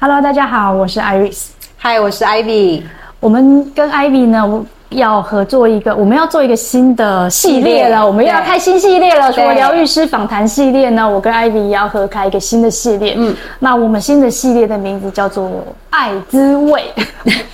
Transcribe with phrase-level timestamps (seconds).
[0.00, 1.48] Hello，大家好，我是 Iris。
[1.82, 2.84] Hi，我是 Ivy。
[3.18, 8.06] 我们跟 Ivy 呢要合作一个，我们要做一个新的系列了。
[8.06, 13.14] 我们又要开新系列了，除了疗愈师访谈系列呢，我跟 Ivy 也要合开一个新的系列。
[13.16, 15.50] 嗯，那我们新的系列的名字叫做
[15.90, 16.84] “爱滋味”。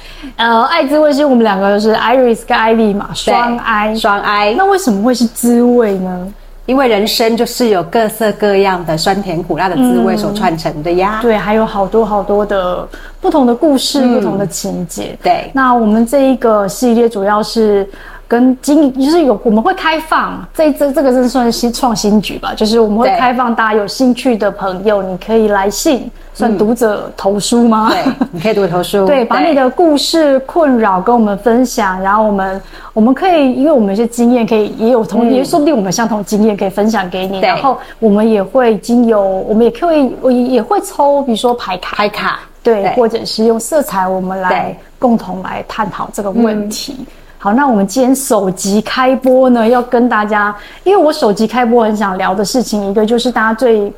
[0.37, 4.53] 呃，爱滋味是我们两个就是 Iris 跟 Ivy 嘛，双 I，双 I。
[4.53, 6.29] 那为什么会是滋味呢？
[6.67, 11.21] 因为人生就是有各色各样的酸甜苦辣的滋味所串成的呀。
[11.21, 12.89] 嗯、对，还有好多好多的
[13.21, 15.19] 不同的故事，嗯、不同的情节。
[15.23, 17.87] 对，那我们这一个系列主要是
[18.35, 26.11] 跟经，就是有我们会开放这这这个是算是新创新局吧，就是我们会开放大家有兴趣的朋友，你可以来信。
[26.37, 27.91] 算读者投书吗？
[27.91, 29.07] 对，你可以读者投书。
[29.07, 32.61] 对，把你的故事困扰跟我们分享，然后我们
[32.93, 37.39] 我们可以，因为我们有些经验可以也有同，也说不定我们相同经验可以分享给你。
[37.39, 46.97] 然后我们也会经由，我们也可以，我也会抽，比如说牌卡，牌卡，对，或者是用色彩，我们来共同来探讨这个问题。
[47.45, 53.93] 好，那我们今天首集开播呢，要跟大家，因为我首集开播很想聊的事情，一个就是大家最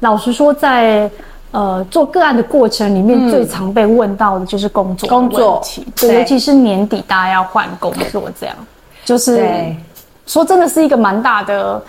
[0.00, 1.08] 老实说在。
[1.50, 8.54] 呃，做个案的过程里面，最常被问到的就是工作工作问题，对，尤其是年底大家要换工作，这样
[9.02, 9.48] 就是
[10.26, 11.82] 说真的是一个蛮大的，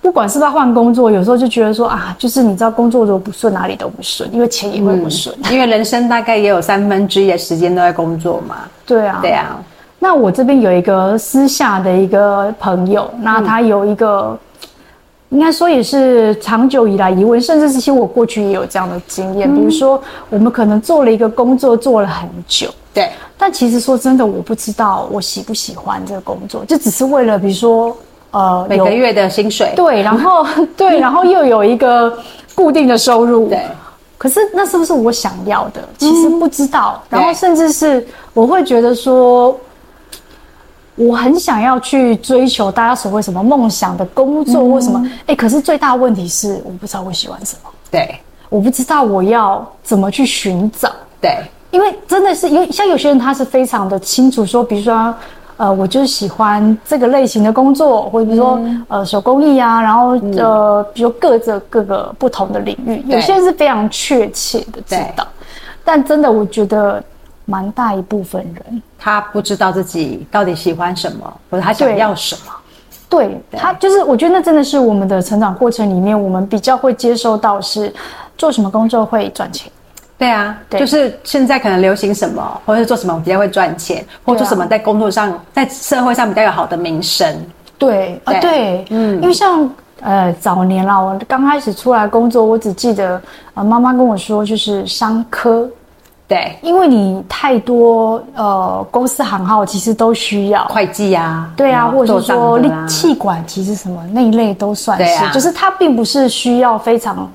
[0.00, 8.58] 不管是不是要换工作，有时候就觉得说啊，就是你知道工作如果不顺，哪里都不顺，因为钱也会不顺，嗯，因为人生大概也有三分之一的时间都在工作嘛。
[8.86, 9.58] 对啊，对啊。
[9.98, 14.38] 那我这边有一个私下的一个朋友，那他有一个。
[15.30, 19.54] 应该说也是长久以来疑问，甚至是其实我过去也有这样的经验。
[19.54, 27.94] 比如说，我们可能做了一个工作做了很久，对，但其实说真的，我不知道我喜不喜欢这个工作，就只是为了比如说，
[28.30, 32.10] 呃，每个月的薪水，对，然后 对，然后又有一个
[32.54, 33.66] 固定的收入，对。
[34.16, 35.86] 可是那是不是我想要的？
[35.98, 37.02] 其实不知道。
[37.10, 39.54] 然后甚至是我会觉得说。
[40.98, 51.38] 我很想要去追求大家所谓什么梦想的工作或什么，哎、嗯，可是最大问题是我不知道我喜欢什么，对，我不知道我要怎么去寻找，对，
[51.70, 55.14] 因为真的是因为像有些人他是非常的清楚说，比如说，
[55.56, 65.24] 呃，我就是喜欢这个类型的工作，或者比如说、嗯、呃手工艺啊，然后呃，比如各着各个不同的领域，有些人是非常确切的知道，
[65.84, 67.00] 但真的我觉得。
[67.50, 72.52] 蛮大一部分人，他不知道自己到底喜欢什么，或者他想要什么。
[73.08, 77.90] 对，他就是，我觉得那真的是我们的成长过程里面，我们比较会接收到是
[78.36, 79.72] 做什么工作会赚钱。
[80.18, 87.34] 对啊，对，就是现在可能流行什么，或者是做什么比较会赚钱，或者做什么在工作上、在社会上比较有好的名声。
[87.78, 89.70] 对啊，对，嗯，因为像
[90.02, 93.18] 呃早年啦，我刚开始出来工作，我只记得
[93.54, 95.66] 呃妈妈跟我说，就是商科。
[96.28, 100.66] 对，因为你太多呃公司行号其实都需要。
[100.66, 107.26] 会计呀，对啊，或者说气管其实什么那一类都算是，啊、就是它并不是需要非常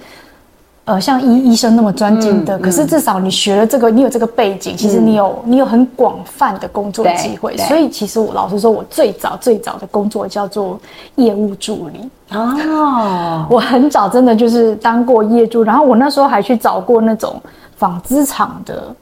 [0.86, 10.80] 呃像医医生那么专精的，嗯、可是至少你学了这个，你有这个背景，其实你有、嗯、你有很广泛的工作机会，所以其实我老实说，我最早最早的工作叫做
[11.16, 12.38] 业务助理。
[12.38, 17.42] 哦，我很早真的就是当过业助，然后我那时候还去找过那种。
[17.78, 18.96] 纺织厂的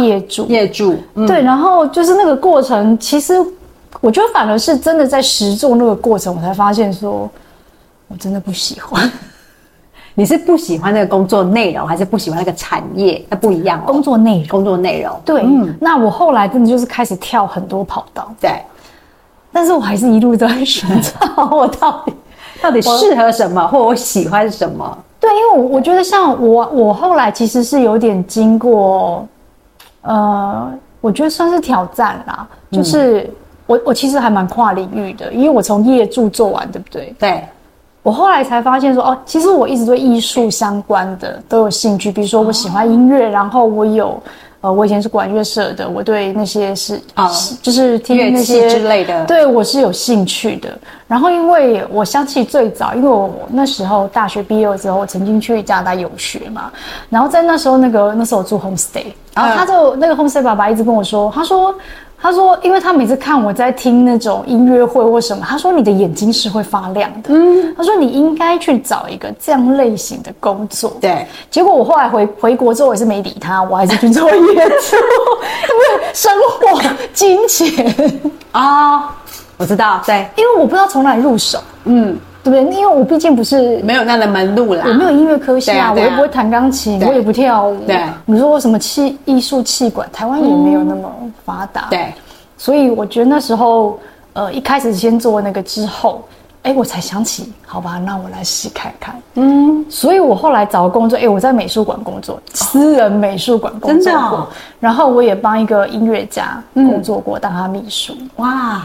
[0.00, 3.34] 业主，啊、业主、嗯、对，然后就是那个过程，其实
[4.00, 7.30] 我觉得反而是真的在实做那个过程，我才发现说，
[8.08, 9.10] 我真的不喜欢。
[10.14, 13.24] 你是不喜欢那个工作内容，还是不喜欢那个产业？
[13.30, 13.84] 那不一样、哦。
[13.86, 15.18] 工作内容，工作内容。
[15.24, 18.60] 对，嗯，那我后来真的就是开始跳很多跑道，对，
[19.50, 22.12] 但是我还是一路都在寻找我到底
[22.60, 24.98] 到底适合什么，或我喜欢什么。
[25.22, 29.24] 对，因为我我觉得像我我后来其实是有点经过，
[30.02, 30.68] 呃，
[31.00, 32.46] 我觉得算是挑战啦。
[32.72, 33.30] 就是、嗯、
[33.66, 37.14] 我我其实还蛮跨领域的，因为我从业助做完，对不对？
[37.20, 37.44] 对。
[38.02, 44.20] 我后来才发现说，哦，其实我一直对艺术相关的都有兴趣，比如说我喜欢音乐，哦、然后我有。
[44.62, 47.30] 呃，我以前是管乐社的，我对那些是啊，哦、
[47.60, 50.70] 就是听那些之类的，对我是有兴趣的。
[51.06, 56.72] 然后，因为我想起最早，因为我那时候大学毕业了之后，我曾经去加拿大游学嘛。
[57.10, 61.74] 然后在那时候，那个那时候我住 homestay，然后他就、嗯、那个 homestay 爸爸一直跟我说，他说。
[62.22, 67.34] 他说，因为他每次看我在听那种音乐会或什么，他说你的眼睛是会发亮的。
[67.34, 70.96] 嗯，他说你应该去找一个这样类型的工作。
[71.00, 74.96] 对，结果我后来回回国之后也是没理他，我还是去做演出，
[75.68, 76.80] 因为生活
[77.12, 78.20] 金钱
[78.52, 79.14] 啊，
[79.56, 81.58] 我知道，对，因为我不知道从哪里入手。
[81.84, 82.76] 嗯，对不对？
[82.76, 87.84] 因为我毕竟不是没有那样的门路啦，我没有音乐科系啊，我又不会弹钢琴，我也不跳舞。
[87.86, 91.10] 对，你说我什么气艺术气管，台湾也没有那么
[91.44, 91.86] 发达。
[91.88, 92.12] 对，
[92.58, 93.98] 所以我觉得那时候，
[94.32, 96.22] 呃，一开始先做那个之后，
[96.64, 99.14] 哎，我才想起，好吧，那我来试看看。
[99.34, 104.48] 嗯，所以我后来找工作，哎，我在美术馆工作，私人美术馆工作过，
[104.80, 108.14] 然后我也帮一个音乐家工作过，当他秘书。
[108.36, 108.82] 哇。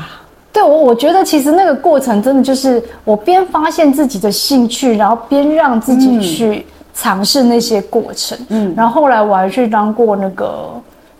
[0.57, 6.65] 对，我我觉得其实那个过程真的就是我边发现自己的兴趣，然后边让自己去
[6.95, 8.35] 尝试那些过程。
[8.49, 10.71] 嗯，然后后来我还去当过那个，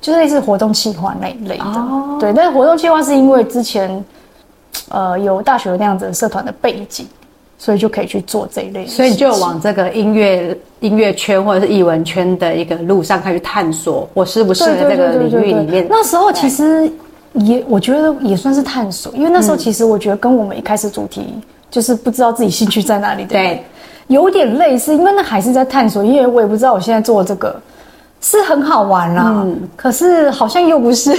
[0.01, 1.63] 就是类似活动企划那一类的。
[1.65, 4.03] 哦，对，但是活动企划是因为之前，
[4.89, 7.05] 呃，有大学那样子的社团的背景，
[7.59, 8.87] 所以就可以去做这一类。
[8.87, 15.85] 所以你就往这个音乐音乐圈或者是艺文圈的一个路上开始探索，我适不适合这个领域里面。
[15.87, 16.91] 那时候其实。
[17.37, 21.35] 也我觉得也算是探索，因为那时候其实我觉得跟我们一开始主题
[21.69, 23.63] 就是不知道自己兴趣在哪里的，对，
[24.07, 27.61] 有点类似，因为那还是在探索，因为我也不知道我现在做的这个
[28.21, 31.15] 是很好玩啦，嗯，可是好像又不是，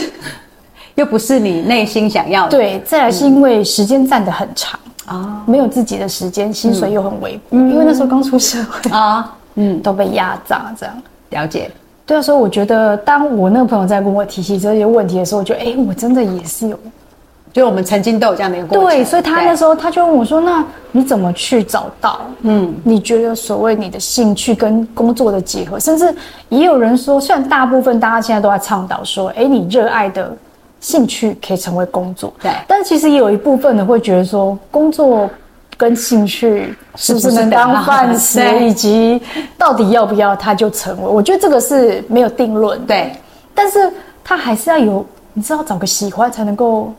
[0.96, 2.50] 又不是你内心想要的。
[2.50, 11.70] 对，再来是因为时间占得很长啊，没有自己的时间，薪水又很微薄，因为那时候刚出社会啊，嗯，都被压榨这样，了解。
[12.08, 16.80] 对啊，所以我觉得，当我那个朋友在跟我提起这些问题的时候，我觉得，哎，我真的也是有，
[17.52, 18.86] 就我们曾经都有这样的一个过程。
[18.86, 22.22] 对，所以他那时候他就问我说：“那你怎么去找到？
[22.40, 26.14] 嗯，你觉得所谓你的兴趣跟工作的结合，甚至
[26.48, 30.34] 也有人说，虽然大部分大家现在都在倡导说，哎，你热爱的
[30.80, 35.28] 兴趣可以成为工作，对，但其实也有一部分的会觉得说，工作。”
[35.78, 39.22] 跟兴趣是不是能当饭吃，以及
[39.56, 41.08] 到底要不要它就成为？
[41.08, 42.84] 我觉得这个是没有定论。
[42.84, 43.12] 对，
[43.54, 43.90] 但是
[44.24, 46.92] 它还是要有，你知道，找个喜欢才能够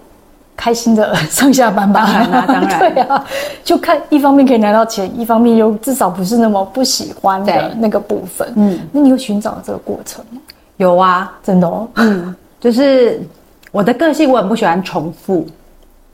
[0.55, 2.05] 开心的上下班吧？
[2.05, 2.79] 当然啊，当然。
[2.93, 3.25] 对啊，
[3.65, 8.49] 就看一方面可以拿到钱，一方面又至少不是那么不喜欢的那个部分。
[8.55, 10.39] 嗯，那你有寻找这个过程吗？
[10.77, 11.85] 有啊，真的哦。
[11.95, 13.21] 嗯，就是
[13.73, 15.45] 我的个性，我很不喜欢重复。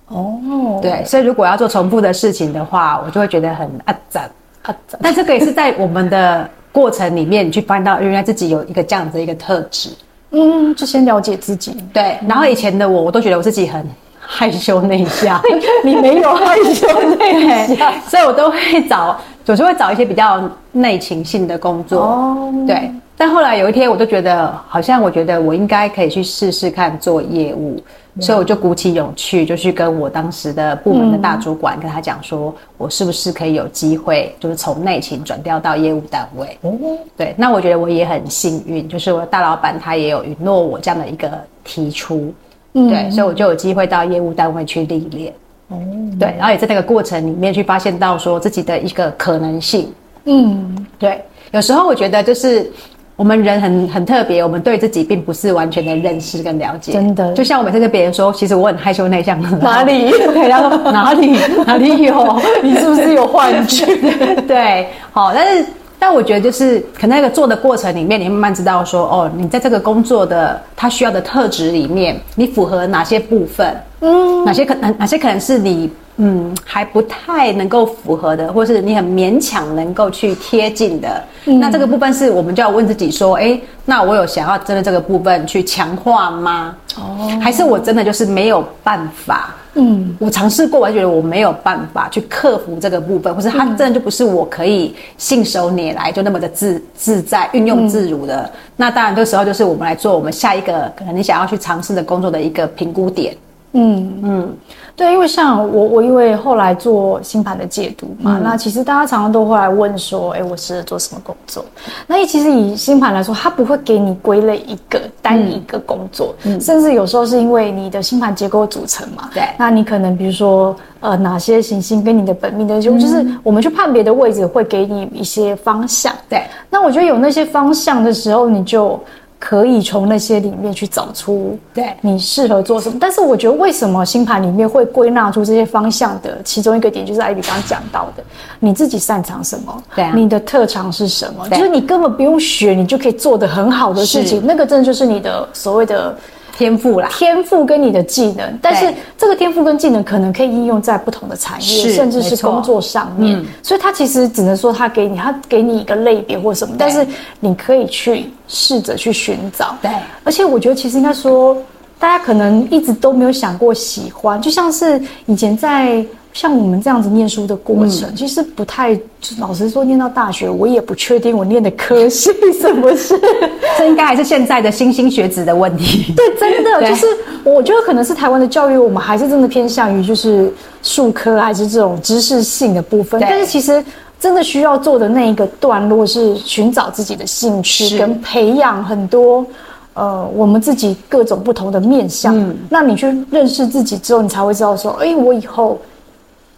[0.08, 4.22] 哦，对，所以如果要做重复的事情的话，我就会觉得很阿杂
[4.64, 5.00] 阿杂。
[5.02, 9.90] 但这个也是在我们的过程里面，你去发现到原来自己有一个这样子的一个特质。
[10.32, 11.76] 嗯，就先了解自己。
[11.94, 13.84] 对，然后以前的我，我都觉得我自己很
[14.20, 15.42] 害羞内向。
[15.84, 22.02] 你没有害羞内向， 所以我都会找，总是会找一些比较内情性的工作。
[22.02, 22.92] 哦，对。
[23.18, 27.82] 但后来有一天，我都觉得好像我觉得我应该可以去试试看做业务。
[28.22, 36.58] 所以我就鼓起勇气，就去跟我当时的部门的大主管跟他讲说，我是不是可以有机会，就是从内勤转调到业务单位。
[36.62, 36.72] 哦，
[37.18, 41.30] 对，那我觉得我也很幸运，就是我的大老板他也有允诺我这样的一个
[41.66, 42.34] 提出。
[42.74, 45.34] 嗯，对，所以我就有机会到业务单位去历练。
[45.68, 45.78] 哦，
[46.18, 49.94] 对，然后也在那个过程里面去发现到说自己的一个可能性。
[50.24, 51.22] 嗯，对，
[51.52, 52.72] 有时候我觉得就是。
[53.18, 56.92] 我们人很很特别，我们对自己并不是完全的认识跟了解。
[56.92, 59.42] 真的，就像我每次跟别人说，其实我很害羞内向。
[59.60, 60.10] 哪里？
[60.12, 62.38] 对，他说哪里 哪里有？
[62.62, 63.86] 你是不是有幻觉？
[64.46, 65.66] 对，好，但是
[65.98, 73.74] 但我觉得就是可能那个做的过程里面，你慢慢知道说，哦，你在这个工作的他需要的特质里面，你符合哪些部分？
[74.02, 75.90] 嗯，哪些可能哪些可能是你。
[76.18, 86.76] 嗯，还不太能够符合的，或是你很勉强能够去贴近的，嗯、那这个部分是我们就要问自己说，哎，那我有想要真的这个部分去强化吗？
[86.98, 89.54] 哦，还是我真的就是没有办法？
[89.74, 98.44] 嗯，我尝试过，我就觉得我没有办法去克服这个部分，或是它真的就不是我可以信手拈来就那么的自自在运用自如的。
[98.44, 103.36] 嗯、那当然，这时候就是我们来做我们下一个可能你想要去尝试的工作的一个评估点。
[103.76, 104.58] 嗯嗯。
[104.98, 111.66] 对，因为像我，我因为后来做星盘的解读嘛，嗯、那其实大家常常都会来问说，哎，我适合做什么工作？
[112.08, 119.30] 那其实以星盘来说，它不会给你归类一个单一个工作，嗯、甚至有时候是因为你的星盘结构组成嘛。
[119.34, 126.16] 对，那你可能比如说，呃，哪些行星跟你的本命的就是我们去判别的位置会给你一些方向。
[126.30, 128.98] 对，那我觉得有那些方向的时候，你就。
[129.40, 131.94] 可以从那些里面去找出对。
[132.02, 138.24] 你适合做什么，但是我觉得为什么星盘里面会归纳出这些方向的其中一个点，就是艾比刚刚讲到的，
[138.60, 146.16] 你自己擅长什么，对、啊，你的特长是什么，就是你根本不用学，你就可以做得很好的事情，那个真的就是你的所谓的。
[146.58, 153.44] 天赋啦，天赋跟你的技能，但是这个天赋跟技能可能可以应用在不同的产业，甚至是工作上面。
[153.62, 157.06] 所以它其实只能说它给你，它给你一个类别或什么，但是
[157.40, 159.76] 你可以去试着去寻找。
[159.82, 159.92] 对，
[160.24, 161.58] 而且我觉得其实应该说，
[162.00, 166.06] 大家可能一直都没有想过喜欢，就像是以前在
[166.36, 169.00] 像我们这样子念书的过程，嗯、其实不太，
[169.40, 172.30] 老实说，念到大学，我也不确定我念的科系
[172.62, 173.18] 什么是，
[173.78, 176.12] 这应该还是现在的新兴学子的问题。
[176.14, 177.08] 对，真的就是，
[177.46, 183.22] 我觉得可能是台湾的教育，我们还是真的偏向于就是术科还是这种知识性的部分。
[183.22, 183.82] 但是其实
[184.20, 189.46] 真的需要做的那一个段落是寻找自己的兴趣，跟培养很多。
[189.94, 195.80] 呃，我们自己各种不同的面向，嗯，那你去认识自己之后，你才会知道说，哎，我以后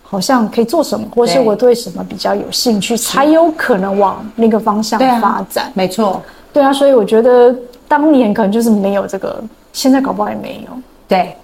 [0.10, 5.66] 好像可以做什么，或是我对什么比较有兴趣，才有可能往那个方向发展。
[5.66, 6.22] 啊、没错，
[6.54, 7.54] 对啊，所以我觉得
[7.88, 10.78] 当年可能就是没有这个，现在搞不好也没有。
[11.08, 11.36] 对。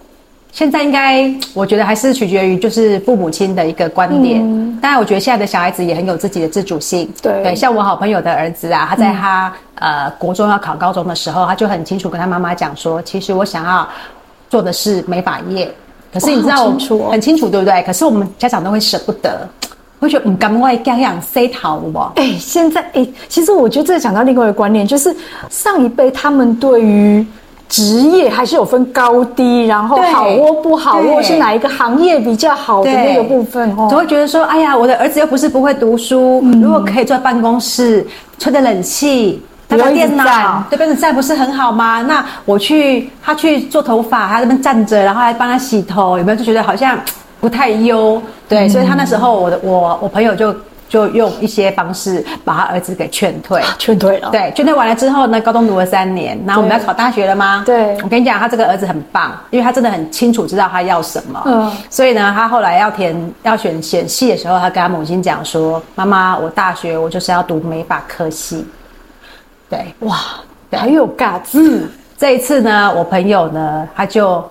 [0.53, 4.39] 现在应该，我觉得还是取决于就是父母亲的一个观点。
[4.39, 7.12] 嗯、当然，我觉得现在的小孩子也很有自己的自主性。
[7.24, 13.88] 对，对，像我好朋友的儿子啊，他在他、嗯、呃国中要考高中的时候，他就很清楚跟他妈妈讲说，其实我想要
[14.48, 15.74] 做的是美发业。
[16.13, 17.82] 可是你知道，我清楚哦、很清楚，对不对？
[17.84, 19.48] 可是我们家长都会舍不得，
[20.00, 22.00] 会觉得唔甘为家养塞桃不？
[22.15, 25.15] 哎，现在哎，其实我觉得这讲到另外一个观念，就是
[25.50, 27.25] 上一辈他们对于。
[27.70, 38.05] 职业还是有分高低，然后好或不好，或是哪一个行业比较好的那个部分哦，总会觉得说，哎呀，我的儿子又不是不会读书，嗯、如果可以坐办公室
[38.38, 39.41] 吹着冷气，
[39.77, 42.01] 打打电脑，对，跟着在不是很好吗？
[42.01, 46.98] 那我去他去做头发，他在那边站着，然后还帮他洗头，有没有就觉得好像
[47.39, 48.22] 不太优？
[48.48, 50.56] 对，嗯、所以他那时候我的我我朋友就。
[50.89, 54.30] 就用一些方式把他儿子给劝退， 劝退了。
[54.30, 57.63] 对，劝退完了之后呢，高中读了三年，然后我们要考大学了吗？
[57.65, 61.42] 对，我跟你讲，他这个儿子很棒，因为他真的很清楚知道他要什么。
[61.48, 68.63] 嗯，所以呢，他后来要填要选选系的时候，他跟他母亲讲说：“妈妈，我大学我就是要读美法科系。”
[69.74, 70.18] 对，哇，
[70.72, 71.53] 很有 guts。
[71.53, 74.44] 嗯，这一次呢，我朋友呢，他就。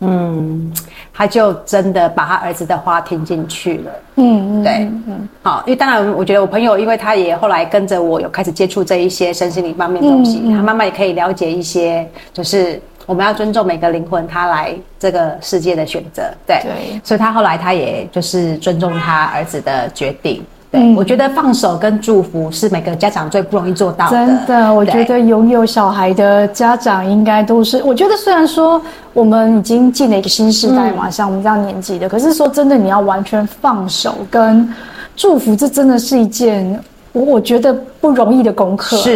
[0.00, 0.72] 嗯，
[1.12, 3.90] 他就真的把他儿子的话听进去了。
[4.14, 4.72] 嗯嗯，对，
[5.08, 16.22] 嗯，好，因为当然，我觉得我朋友，因为他也后来跟着我有开始接触这一些身心灵方面的东西，嗯嗯、他慢慢也可以了解一些，就是我们要尊重每个灵魂他来这个世界的选择。
[16.46, 20.44] 对，对，所以他后来他也就是尊重他儿子的决定。
[20.70, 24.10] 对，嗯、我觉得放手跟祝福是每个家长最不容易做到的。
[24.10, 27.82] 真的，我觉得拥有小孩的家长应该都是。
[27.82, 28.80] 我觉得虽然说
[29.12, 34.68] 我们已经进了一个新时代嘛，嗯、像我们这样年纪的，可是说真的，你要完全放手跟
[35.16, 36.78] 祝福，这真的是一件。
[37.12, 37.72] 我我觉得
[38.02, 39.14] 不容易的功课啊，是，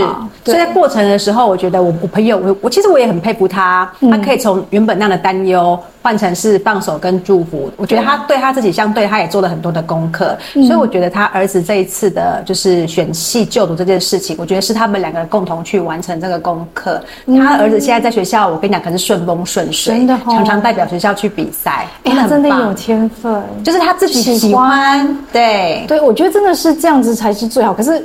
[0.51, 7.71] 所以在过程的时候，我觉得我我朋友我我其实我也很佩服他，嗯、他可以从原本那样的担忧换成是放手跟祝福。
[7.77, 17.01] 我觉得他对他自己相对，他也做了很多的功课，嗯、所以我觉得他儿子这一次的就是选系就读这件事情，我觉得是他们两个共同去完成这个功课。
[17.27, 27.73] 嗯、他儿子现在在学校，我跟你讲，可是顺风顺水，真的、哦、常常代表学校去比赛，哎，他真的有天分，就是他自己喜欢对对，我觉得真的是这样子才是最好。
[27.73, 28.05] 可是。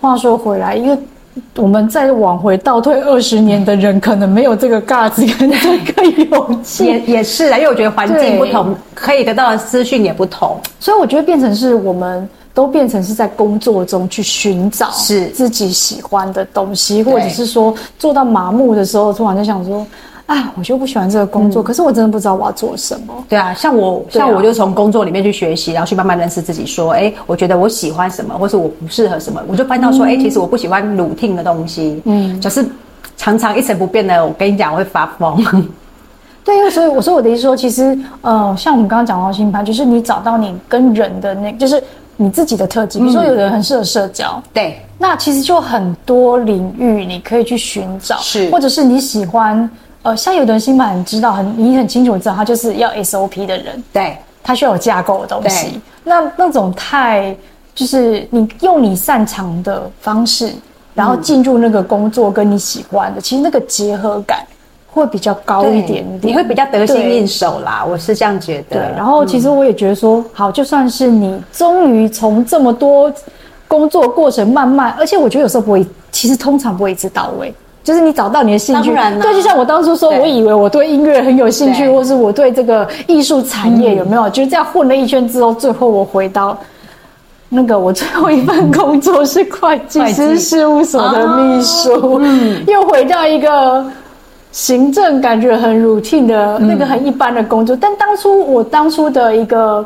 [0.00, 0.98] 话说回来，因为
[1.56, 6.84] 我们再往回倒退二十年的人，可能没有这个 guts 跟这个勇气。
[6.84, 19.86] 也也是啊，因为我觉得环境不同，可以得到的资讯也不同，所以我觉得变成是我们都变成是在工作中去寻找是自己喜欢的东西，或者是说做到麻木的时候，突然就想说。
[20.32, 23.12] 啊，我就不喜欢这个工作，嗯、可是我真的不知道我要做什么。
[23.28, 26.64] 对啊，像我，像我就从工作里面去学习，然后去慢慢认识自己。
[26.64, 32.00] 说，哎、欸，我觉得我喜欢什么，或是我不适合什么，我就翻到说，哎、其实我不喜欢 routine 的东西。
[32.06, 32.64] 嗯，就是
[33.16, 34.24] 常常一成不变的。
[34.24, 35.44] 我跟你讲，我会发疯。
[36.44, 41.82] 对，因为所以我说我的意思说，其实呃，像我们刚刚讲到星盘，就是你找到你跟人的那，就是
[42.16, 42.98] 你自己的特质。
[42.98, 49.68] 比如说，有的人很适合社交，嗯、对，那其实就很多领域你可以去寻找，是，或者是你喜欢。
[50.02, 55.80] 呃，像有的人星盘很知道，很你很清楚知道，他就是要 SOP 的人，对，他需要有架构的东西。
[56.04, 57.34] 那那种太
[57.74, 60.52] 就是你用你擅长的方式，
[60.94, 64.44] 然后进入那个工作，跟你喜欢的，嗯、其实那个结合感
[64.90, 67.84] 会比较高一点点，你会比较得心应手啦。
[67.88, 68.76] 我是这样觉得。
[68.76, 73.10] 对，然后其实我也觉得说，嗯、好，就算是你终于从这么多
[73.68, 77.54] 工作过程慢慢，而且我觉得有时候不会，其实通常不会一直到位。
[77.84, 86.56] 就是你找到你的兴趣，对，就像我当初说，我以为我对音乐很有兴趣，或是我对这个艺术产业有没有，就是这样混了一圈之后，最后我回到
[87.48, 92.20] 那个我最后一份工作是会计师事务所的秘书，
[92.68, 93.84] 又回到一个
[94.52, 97.76] 行政感觉很 routine 的那个很一般的工作。
[97.80, 99.84] 但当初我当初的一个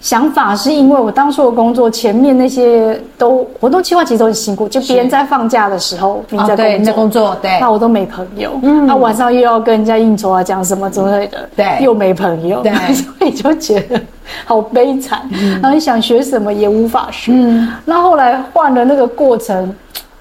[0.00, 14.00] 想法是因为我当初的工作前面那些都活动计划其实都很辛苦，就别人在放假的时候你在工作，哦、你在工作，对，那我都没朋友，嗯，那晚上又要跟人家应酬啊，讲什么之类的，对，又没朋友，对， 所以就觉得
[14.46, 19.70] 好悲惨，嗯、然后你想学什么也无法学，嗯，那后来换了那个过程，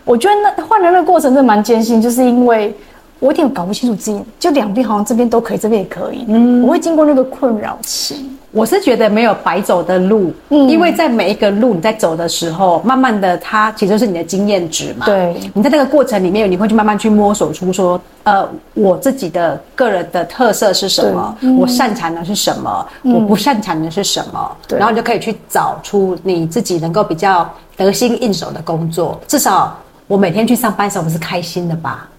[0.04, 2.76] 我觉得那换了那个过程真的蛮艰辛，就是因为
[3.20, 8.30] 我有点搞不清楚自己，就两边好像这边都可以，这边也可以，嗯，我会经过那个困扰期。
[8.52, 15.06] 我是觉得没有白走的路，嗯，因为在每一个路你在走的时候，慢慢的它其实是你的经验值嘛。
[15.06, 27.48] 对，你在那个过程里面，你会去慢慢去摸索出说，呃，我自己的个人的特色是什么，嗯、我擅长的是什么，嗯、我不擅长的是什么，对，然后你就可以去找出你自己能够比较
[27.78, 29.20] 得心应手的工作。
[29.28, 32.10] 至少我每天去上班的时候，我是开心的吧？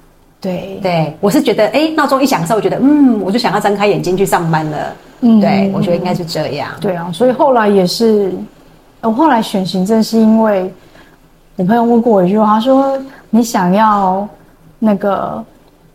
[0.40, 4.78] 对，对，我是觉得，哎，闹钟一响的时候，我觉得，嗯，我就想要睁开眼睛去上班了。
[5.20, 6.70] 嗯，对，我觉得应该是这样。
[6.80, 8.32] 对啊，所以后来也是，
[9.02, 10.72] 我后来选行政是因为
[11.56, 14.26] 我朋友问过我一句话，他说：“你想要
[14.78, 15.44] 那个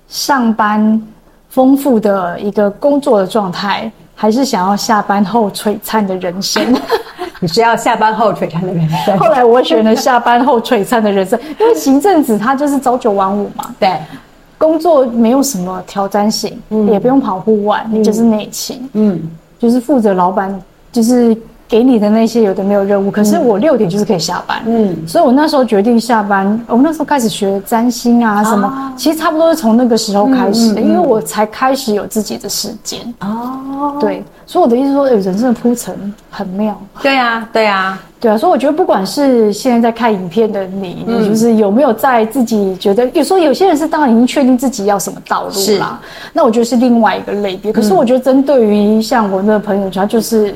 [0.08, 1.02] 上班
[1.50, 6.64] 丰富的一个工作的状态，还是想要下班后璀璨的人生？”
[7.42, 9.18] 你是要下班后璀璨的人生。
[9.20, 13.74] 后来我选了下班后璀璨的人生，因为行政职他就是朝九晚五嘛。
[13.80, 14.00] 对。
[14.66, 19.22] 工作没有什么挑战性，嗯、也不用跑户外，就是内勤，嗯，
[19.60, 20.60] 就是负责老板
[20.92, 21.38] 就是
[21.76, 23.12] 给你的那些有的没有任务。
[23.12, 26.58] 可是我六点就是可以下班，嗯，所以我那时候决定下班。
[26.68, 33.02] 我那时候开始学占星啊什么，啊、其实差不多是从那个时候开始的，因为我才开始有自己的时间。
[33.20, 36.82] 哦，对，所以我的意思说，有人生的铺陈很妙。
[37.02, 38.02] 对啊，对啊。
[38.22, 45.80] 对啊，所以我觉得不管是现在在看影片的你，嗯、你就是有没有在自己觉得，有时候有些人是当然已经确定自己要什么道路啦，是
[46.32, 47.74] 那我觉得是另外一个类别。
[47.74, 50.56] 可是我觉得针对于像我那个朋友，他就是。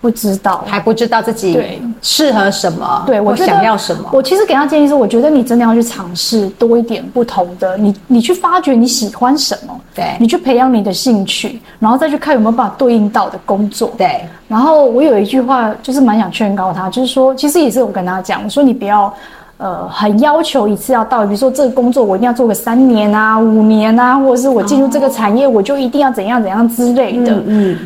[0.00, 4.08] 不知道，还不知道自己对适合什么，对我想要什么。
[4.12, 14.20] 我其实给他建议是，我觉得你真的要去尝试多一点不同的，你你去发掘你喜欢什么，对，你去培养你的兴趣，然后再去看有没有办法对应到的工作，对。
[14.46, 19.12] 然后我有一句话就是蛮想劝告他，就是说，其实也是我跟他讲，我说你不要
[19.56, 27.44] 呃很要求一次要到，比如说这个工作我一定要做个三年啊、五年啊，或者是我进入这个产业我就一定要怎样怎样之类的，嗯。
[27.48, 27.78] 嗯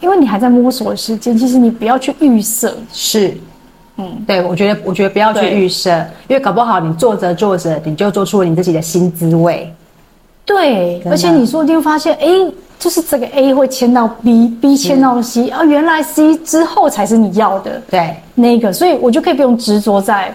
[0.00, 2.76] 因为你还在摸索的时间，其实你不要去预设。
[2.92, 3.36] 是，
[3.96, 5.90] 嗯，对，我觉得，我觉得不要去预设，
[6.26, 9.72] 因为搞不好你做着做着，你就做出了你自己的新滋味。
[10.44, 12.26] 对，而且你说不定发现，哎，
[12.78, 20.34] 就是这个 A 会牵到 B，B 牵到 C，啊，原来 C 之后才是你要的，对，那个，所以我就可以不用执着在。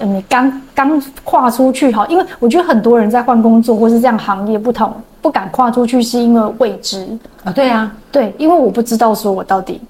[0.00, 7.06] 嗯，你刚刚跨出去哈，因为我觉得很多人在换工作或是这样行业不同，不敢跨出去，是因为未知
[7.44, 7.52] 啊。
[7.52, 9.80] 对啊，对，因为我不知道说我到底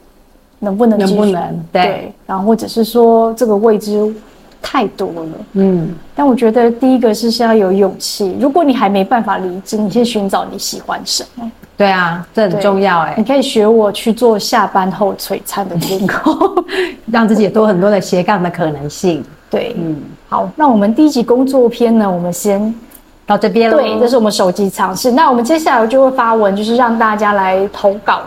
[0.59, 4.15] 能不能能不能对，对，然后或者是说这个未知
[4.61, 5.29] 太多了。
[5.53, 8.37] 嗯，但我觉得第一个是是要有勇气。
[8.41, 11.51] 如果你还没办法离职，你先寻找你喜欢什么。
[11.81, 13.15] 对啊，这很重要哎。
[13.17, 16.37] 你可以学我去做下班后璀璨的天空，
[17.11, 19.25] 让自己有多很多的斜杠的可能性。
[19.49, 19.97] 对，嗯，
[20.29, 22.75] 好，那我们第一集工作篇呢，我们先
[23.25, 23.79] 到这边了。
[23.79, 25.11] 对，这是我们手机尝试。
[25.11, 28.21] 那我们接下来就会发文，就是让大家来投稿。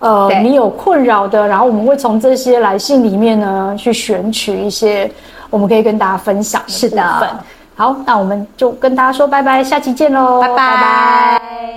[0.00, 5.10] 呃，你有困扰的，然后我们会从这些来信里面呢，去选取一些
[5.48, 6.90] 我们可以跟大家分享的部分。
[6.90, 7.44] 是的。
[7.76, 10.54] 好，那我们就跟大家说拜拜，下期见喽，拜拜。
[10.56, 11.70] 拜拜。